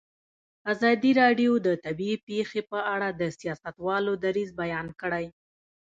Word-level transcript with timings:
ازادي 0.73 1.11
راډیو 1.21 1.51
د 1.65 1.67
طبیعي 1.85 2.17
پېښې 2.27 2.61
په 2.71 2.79
اړه 2.93 3.09
د 3.19 3.21
سیاستوالو 3.39 4.13
دریځ 4.23 4.49
بیان 4.61 4.87
کړی. 5.01 5.25